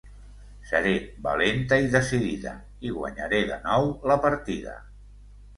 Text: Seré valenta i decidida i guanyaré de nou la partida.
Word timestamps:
Seré 0.69 0.93
valenta 1.27 1.77
i 1.83 1.91
decidida 1.95 2.53
i 2.89 2.95
guanyaré 2.97 3.43
de 3.53 3.61
nou 3.69 3.89
la 4.15 4.21
partida. 4.29 4.79